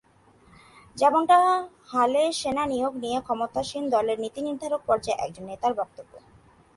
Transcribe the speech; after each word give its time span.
যেমনটা 0.97 1.37
হালে 1.87 2.23
সেনা 2.39 2.63
নিয়োগ 2.65 2.93
নিয়ে 3.03 3.19
ক্ষমতাসীন 3.21 3.83
দলের 3.89 4.17
নীতিনির্ধারক 4.19 4.81
পর্যায়ের 4.87 5.21
একজন 5.25 5.43
নেতার 5.49 5.73
বক্তব্য। 5.79 6.13